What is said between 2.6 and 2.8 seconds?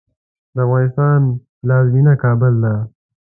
ده